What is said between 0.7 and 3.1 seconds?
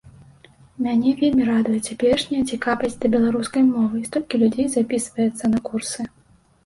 Мяне вельмі радуе цяперашняя цікавасць да